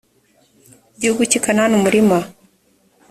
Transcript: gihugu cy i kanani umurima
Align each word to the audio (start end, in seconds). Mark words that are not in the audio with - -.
gihugu 0.99 1.21
cy 1.29 1.37
i 1.37 1.39
kanani 1.43 1.73
umurima 1.79 2.17